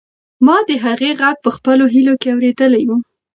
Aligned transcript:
ما 0.45 0.57
د 0.67 0.69
هغې 0.85 1.11
غږ 1.21 1.35
په 1.45 1.49
خپلو 1.55 1.83
هیلو 1.93 2.13
کې 2.21 2.29
اورېدلی 2.35 2.83
و. 2.87 2.91